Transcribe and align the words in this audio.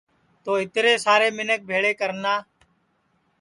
تو 0.43 0.51
اِترے 0.61 0.93
سارے 1.05 1.27
منکھ 1.37 1.63
بھیݪے 1.69 1.93
کرنا 1.99 2.33